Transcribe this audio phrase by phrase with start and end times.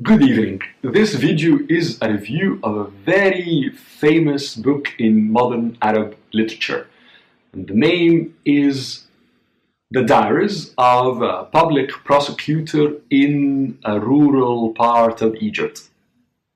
[0.00, 0.62] Good evening.
[0.80, 6.88] This video is a review of a very famous book in modern Arab literature.
[7.52, 9.04] And the name is
[9.90, 15.90] The Diaries of a Public Prosecutor in a Rural Part of Egypt.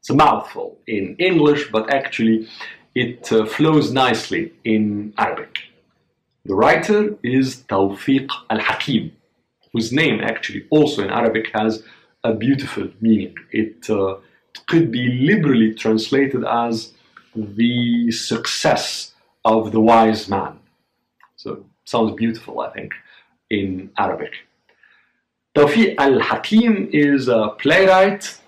[0.00, 2.48] It's a mouthful in English, but actually
[2.96, 5.56] it uh, flows nicely in Arabic.
[6.46, 9.12] The writer is Tawfiq al-Hakim,
[9.72, 11.84] whose name actually also in Arabic has
[12.24, 13.34] a beautiful meaning.
[13.50, 14.16] It, uh,
[14.66, 16.92] could be liberally translated as
[17.34, 19.14] the success
[19.44, 20.58] of the wise man.
[21.36, 22.92] So sounds beautiful, I think,
[23.50, 24.32] in Arabic.
[25.56, 28.38] Tawfiq al-Hakim is a playwright,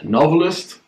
[0.00, 0.80] a novelist,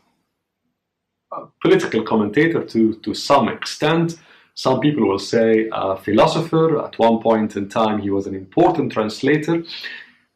[1.32, 4.16] a political commentator to, to some extent.
[4.54, 6.84] Some people will say a philosopher.
[6.84, 9.62] At one point in time, he was an important translator.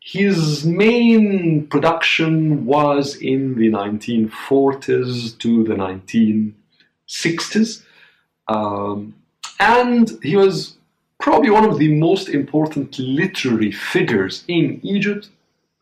[0.01, 7.83] His main production was in the 1940s to the 1960s.
[8.49, 9.15] Um,
[9.61, 10.77] and he was
[11.19, 15.29] probably one of the most important literary figures in Egypt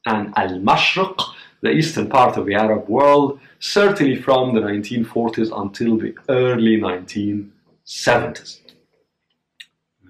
[0.06, 1.20] and Al Mashriq,
[1.60, 8.60] the eastern part of the Arab world, certainly from the 1940s until the early 1970s.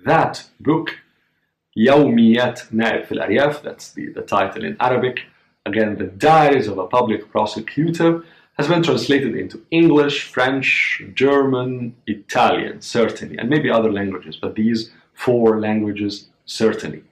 [0.05, 0.91] That book
[1.77, 5.25] Yawmiyat Naib fil Aryaf, that's the, the title in Arabic.
[5.67, 8.25] Again, The Diaries of a Public Prosecutor
[8.57, 14.91] has been translated into English, French, German, Italian, certainly, and maybe other languages, but these
[15.13, 17.03] four languages, certainly.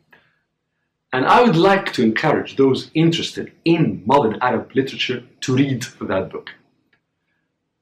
[1.12, 6.30] And I would like to encourage those interested in modern Arab literature to read that
[6.30, 6.50] book.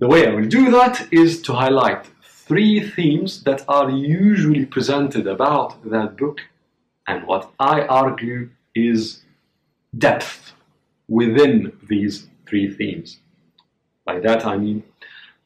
[0.00, 5.28] The way I will do that is to highlight three themes that are usually presented
[5.28, 6.40] about that book
[7.06, 9.22] and what I argue is
[9.96, 10.52] depth
[11.08, 13.18] within these three themes.
[14.04, 14.82] By that I mean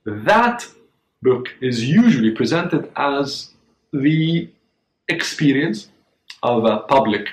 [0.05, 0.67] that
[1.23, 3.51] book is usually presented as
[3.93, 4.49] the
[5.09, 5.89] experience
[6.43, 7.29] of a public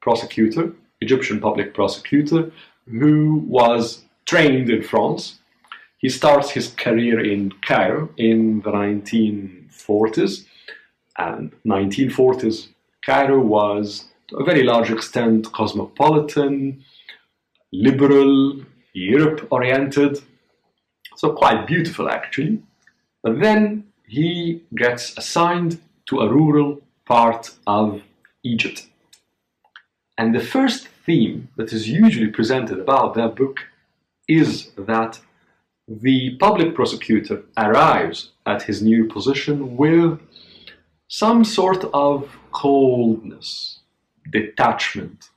[0.00, 2.50] prosecutor, Egyptian public prosecutor,
[2.86, 5.38] who was trained in France.
[5.98, 10.46] He starts his career in Cairo in the 1940s,
[11.18, 12.68] and 1940s
[13.04, 16.84] Cairo was, to a very large extent, cosmopolitan,
[17.72, 18.60] liberal,
[18.92, 20.20] Europe oriented,
[21.16, 22.62] so quite beautiful actually.
[23.22, 28.02] But then he gets assigned to a rural part of
[28.42, 28.86] Egypt.
[30.18, 33.60] And the first theme that is usually presented about that book
[34.28, 35.20] is that
[35.88, 40.20] the public prosecutor arrives at his new position with
[41.12, 43.80] some sort of coldness,
[44.30, 45.30] detachment.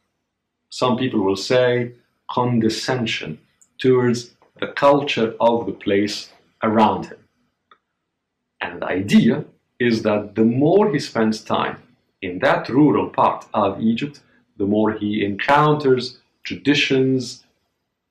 [0.69, 1.94] Some people will say
[2.29, 3.39] condescension
[3.79, 6.31] towards the culture of the place
[6.62, 7.17] around him.
[8.62, 9.45] And the idea
[9.79, 11.81] is that the more he spends time
[12.22, 14.19] in that rural part of Egypt,
[14.57, 17.45] the more he encounters traditions,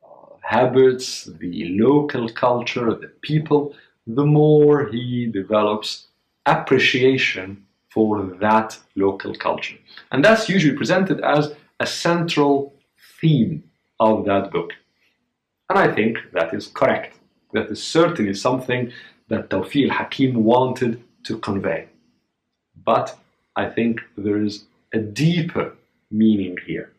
[0.03, 3.73] uh, habits, the local culture, the people,
[4.05, 6.09] the more he develops
[6.47, 9.77] appreciation for that local culture.
[10.11, 12.75] And that's usually presented as a central
[13.21, 13.65] theme
[14.01, 14.73] of that book.
[15.69, 17.17] And I think that is correct.
[17.53, 18.93] That is certainly something
[19.29, 21.89] that Tawfiq Hakim wanted to convey.
[22.85, 23.17] But
[23.57, 25.75] I think there is a deeper
[26.11, 26.93] meaning here.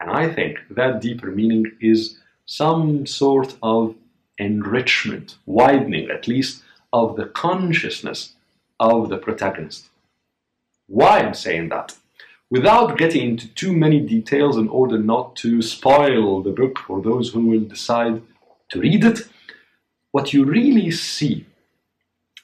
[0.00, 3.94] And I think that deeper meaning is some sort of
[4.38, 6.62] enrichment, widening at least,
[6.92, 8.34] of the consciousness
[8.80, 9.88] of the protagonist.
[10.86, 11.96] Why I'm saying that?
[12.50, 17.30] Without getting into too many details in order not to spoil the book for those
[17.30, 18.22] who will decide
[18.70, 19.20] to read it,
[20.12, 21.44] what you really see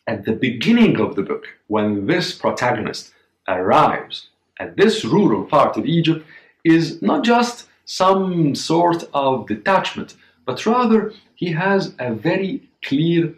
[0.06, 3.12] at the beginning of the book, when this protagonist
[3.49, 4.28] arrives
[4.61, 6.25] at this rural part of Egypt,
[6.65, 10.15] is not just some sort of detachment,
[10.45, 13.34] but rather he has a very clear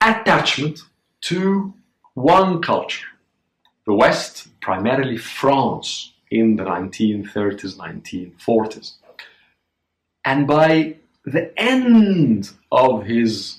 [0.00, 0.80] attachment
[1.22, 1.74] to
[2.14, 3.06] one culture.
[3.86, 8.94] The West, primarily France, in the 1930s, 1940s.
[10.24, 13.58] And by the end of his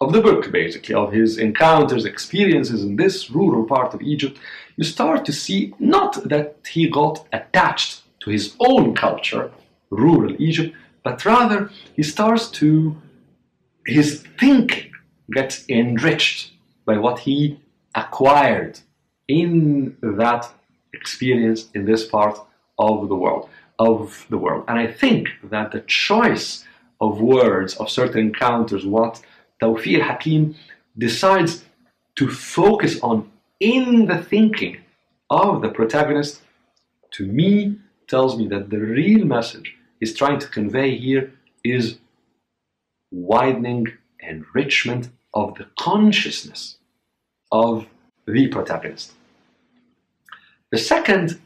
[0.00, 4.38] of the book, basically, of his encounters, experiences in this rural part of Egypt,
[4.76, 9.50] you start to see not that he got attached to his own culture,
[9.90, 12.96] rural Egypt, but rather he starts to,
[13.86, 14.87] his thinking
[15.30, 16.52] gets enriched
[16.84, 17.60] by what he
[17.94, 18.80] acquired
[19.26, 20.50] in that
[20.92, 22.38] experience in this part
[22.78, 23.48] of the world.
[23.78, 24.64] of the world.
[24.66, 26.64] And I think that the choice
[27.00, 29.22] of words, of certain encounters, what
[29.62, 30.56] Tawfiq Hakim
[30.96, 31.64] decides
[32.16, 34.78] to focus on in the thinking
[35.30, 36.42] of the protagonist,
[37.12, 37.78] to me,
[38.08, 41.32] tells me that the real message he's trying to convey here
[41.62, 41.98] is
[43.10, 43.86] widening
[44.20, 46.62] enrichment of the consciousness
[47.52, 47.86] of
[48.26, 49.12] the protagonist.
[50.72, 51.40] The second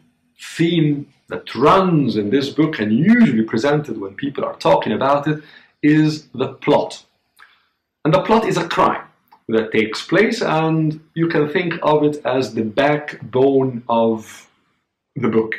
[0.56, 5.38] theme that runs in this book and usually presented when people are talking about it
[5.82, 7.04] is the plot.
[8.04, 9.06] And the plot is a crime
[9.48, 14.48] that takes place, and you can think of it as the backbone of
[15.14, 15.52] the book.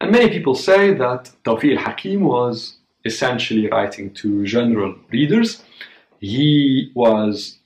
[0.00, 5.62] And many people say that Tawfiq Hakim was essentially writing to general readers.
[6.20, 7.58] He was,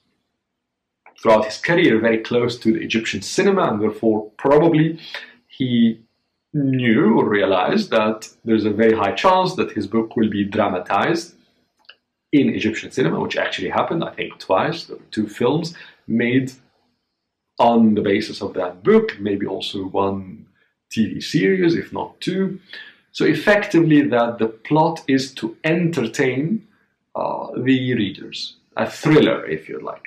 [1.21, 4.99] throughout his career, very close to the Egyptian cinema, and therefore, probably
[5.47, 6.01] he
[6.55, 11.35] knew or realized that there's a very high chance that his book will be dramatized
[12.33, 14.85] in Egyptian cinema, which actually happened, I think, twice.
[14.85, 15.75] There were two films
[16.07, 16.53] made
[17.59, 20.47] on the basis of that book, maybe also one
[20.95, 22.61] TV series, if not two.
[23.13, 26.68] So effectively, that the plot is to entertain
[27.19, 30.07] uh, the readers, a thriller, if you like.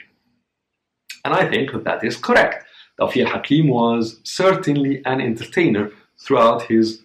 [1.25, 2.65] And I think that that is correct.
[2.99, 7.01] Tawfiq Hakim was certainly an entertainer throughout his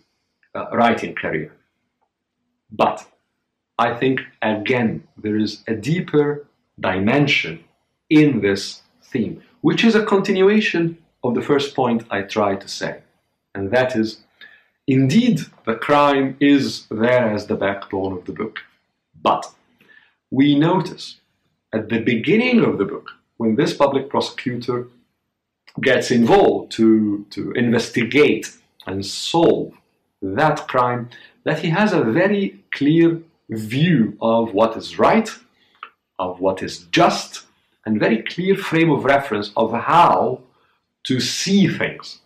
[0.55, 1.53] uh, writing career.
[2.71, 3.07] But
[3.79, 6.47] I think again there is a deeper
[6.79, 7.65] dimension
[8.09, 13.01] in this theme, which is a continuation of the first point I tried to say,
[13.55, 14.19] and that is
[14.87, 18.61] indeed the crime is there as the backbone of the book.
[19.21, 19.47] But
[20.31, 21.21] we notice
[21.73, 24.89] at the beginning of the book, when this public prosecutor
[25.83, 28.57] gets involved to, to investigate
[28.87, 29.75] and solve
[30.23, 31.11] that crime,
[31.45, 33.21] that he has a very clear
[33.51, 35.29] view of what is right,
[36.19, 37.45] of what is just,
[37.85, 40.41] and very clear frame of reference of how
[41.05, 42.21] to see things.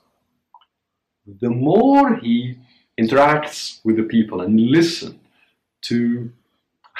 [1.41, 2.57] The more he
[2.99, 5.21] interacts with the people and listen
[5.83, 6.33] to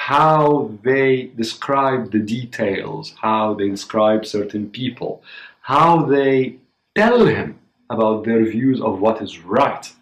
[0.09, 5.21] how they describe the details, how they describe certain people,
[5.61, 6.55] how they
[6.95, 9.93] tell him about their views of what is right,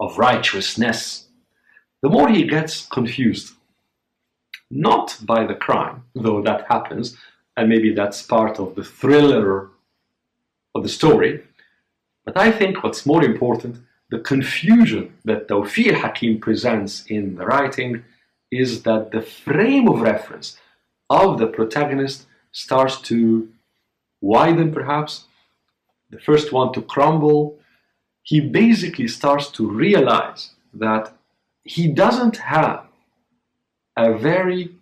[0.00, 1.26] of righteousness,
[2.00, 3.52] the more he gets confused.
[4.70, 7.14] Not by the crime, though that happens,
[7.54, 9.68] and maybe that's part of the thriller
[10.74, 11.44] of the story,
[12.24, 13.76] but I think what's more important,
[14.10, 18.04] the confusion that Tawfiq Hakim presents in the writing
[18.50, 20.56] is that the frame of reference
[21.10, 23.48] of the protagonist starts to
[24.20, 25.24] widen perhaps
[26.10, 27.58] the first one to crumble,
[28.22, 31.12] he basically starts to realize that
[31.62, 32.84] he doesn't have
[33.96, 34.74] a very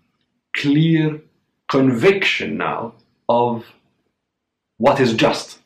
[0.54, 1.20] clear
[1.68, 2.94] conviction now
[3.28, 3.64] of
[4.78, 5.58] what is just,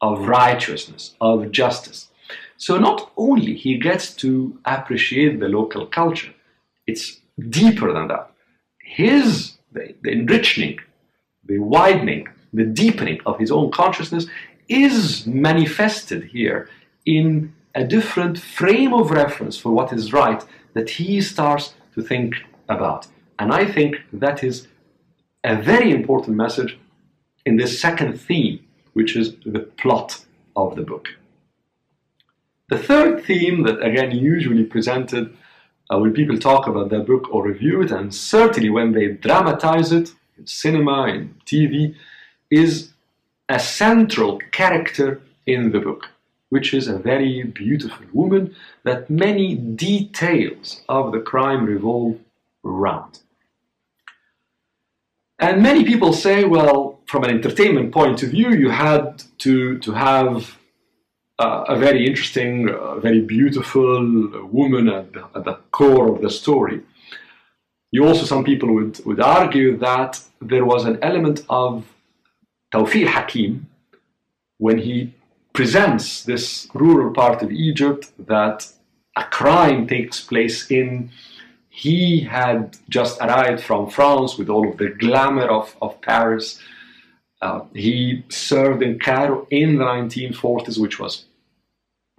[0.00, 2.08] of righteousness, of justice.
[2.56, 6.34] So not only he gets to appreciate the local culture,
[6.86, 8.30] it's deeper than that.
[8.82, 10.78] His the, the enriching,
[11.44, 14.26] the widening, the deepening of his own consciousness
[14.68, 16.68] is manifested here
[17.04, 20.44] in a different frame of reference for what is right
[20.74, 22.34] that he starts to think
[22.68, 23.06] about.
[23.38, 24.68] And I think that is
[25.44, 26.78] a very important message
[27.46, 30.24] in this second theme, which is the plot
[30.56, 31.08] of the book.
[32.68, 35.34] The third theme that, again, usually presented
[35.90, 39.92] uh, when people talk about their book or review it, and certainly when they dramatize
[39.92, 41.94] it in cinema, in TV,
[42.50, 42.90] is
[43.48, 46.10] a central character in the book,
[46.50, 48.54] which is a very beautiful woman
[48.84, 52.18] that many details of the crime revolve
[52.64, 53.20] around.
[55.38, 59.92] And many people say, well, from an entertainment point of view, you had to, to
[59.92, 60.57] have
[61.38, 66.30] uh, a very interesting, uh, very beautiful woman at the, at the core of the
[66.30, 66.80] story.
[67.90, 71.86] You also, some people would, would argue that there was an element of
[72.72, 73.66] Tawfiq Hakim,
[74.58, 75.14] when he
[75.52, 78.70] presents this rural part of Egypt that
[79.16, 81.10] a crime takes place in,
[81.68, 86.60] he had just arrived from France with all of the glamour of, of Paris.
[87.40, 91.26] Uh, he served in Cairo in the 1940s, which was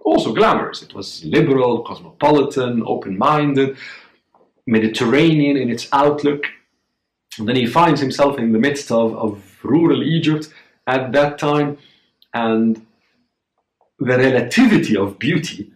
[0.00, 0.82] also glamorous.
[0.82, 3.76] It was liberal, cosmopolitan, open minded,
[4.66, 6.44] Mediterranean in its outlook.
[7.38, 10.48] And then he finds himself in the midst of, of rural Egypt
[10.86, 11.78] at that time,
[12.34, 12.84] and
[13.98, 15.70] the relativity of beauty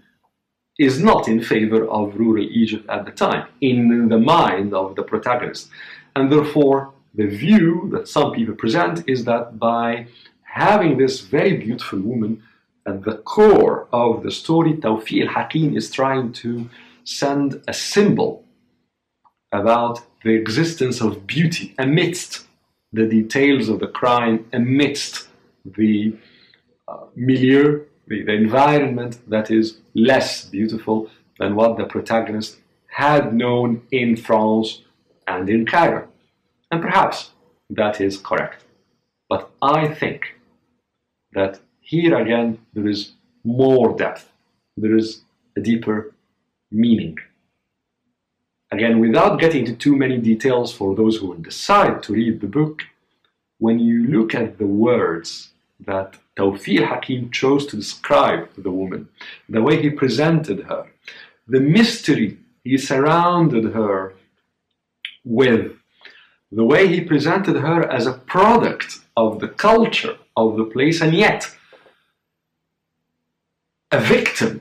[0.78, 5.02] is not in favor of rural Egypt at the time, in the mind of the
[5.02, 5.68] protagonist.
[6.16, 10.06] And therefore, the view that some people present is that by
[10.42, 12.42] having this very beautiful woman
[12.86, 16.68] at the core of the story, Tawfiq al-Hakim is trying to
[17.04, 18.44] send a symbol
[19.52, 22.46] about the existence of beauty amidst
[22.92, 25.28] the details of the crime, amidst
[25.64, 26.16] the
[26.88, 33.82] uh, milieu, the, the environment that is less beautiful than what the protagonist had known
[33.90, 34.82] in France
[35.26, 36.08] and in Cairo.
[36.70, 37.30] And perhaps
[37.70, 38.64] that is correct.
[39.28, 40.34] But I think
[41.32, 43.12] that here again there is
[43.44, 44.30] more depth,
[44.76, 45.22] there is
[45.56, 46.12] a deeper
[46.70, 47.18] meaning.
[48.72, 52.82] Again, without getting into too many details for those who decide to read the book,
[53.58, 59.08] when you look at the words that Tawfiq Hakim chose to describe the woman,
[59.48, 60.86] the way he presented her,
[61.46, 64.14] the mystery he surrounded her
[65.24, 65.76] with,
[66.54, 71.14] the way he presented her as a product of the culture of the place, and
[71.14, 71.50] yet
[73.90, 74.60] a victim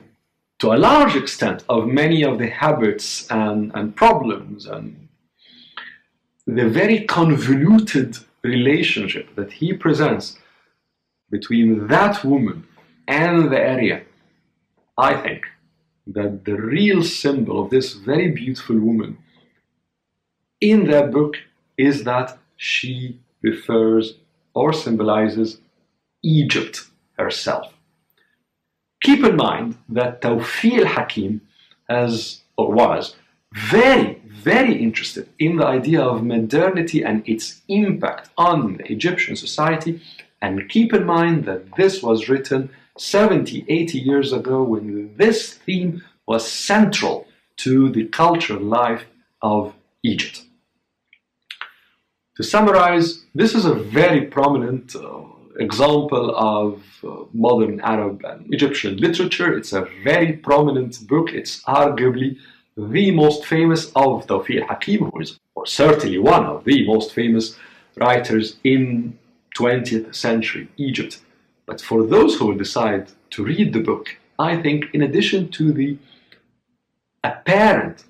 [0.58, 5.08] to a large extent of many of the habits and, and problems and
[6.46, 10.38] the very convoluted relationship that he presents
[11.30, 12.66] between that woman
[13.08, 14.02] and the area,
[14.96, 15.42] I think
[16.06, 19.18] that the real symbol of this very beautiful woman
[20.60, 21.36] in that book
[21.76, 24.14] is that she refers
[24.54, 25.58] or symbolizes
[26.22, 26.86] Egypt
[27.18, 27.72] herself.
[29.02, 31.42] Keep in mind that Tawfiq al-Hakim
[31.88, 33.16] has or was
[33.52, 40.00] very, very interested in the idea of modernity and its impact on Egyptian society.
[40.40, 46.02] And keep in mind that this was written 70, 80 years ago when this theme
[46.26, 47.26] was central
[47.58, 49.04] to the cultural life
[49.42, 50.42] of Egypt.
[52.36, 55.22] To summarize, this is a very prominent uh,
[55.60, 59.56] example of uh, modern Arab and Egyptian literature.
[59.56, 61.32] It's a very prominent book.
[61.32, 62.38] It's arguably
[62.76, 67.56] the most famous of Tawfiq Hakim, who is or certainly one of the most famous
[67.96, 69.16] writers in
[69.56, 71.20] 20th century Egypt.
[71.66, 75.72] But for those who will decide to read the book, I think in addition to
[75.72, 75.96] the
[77.22, 78.04] apparent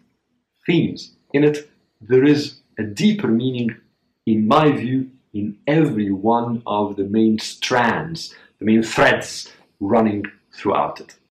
[0.66, 3.76] themes in it, there is a deeper meaning,
[4.26, 11.00] in my view, in every one of the main strands, the main threads running throughout
[11.00, 11.14] it.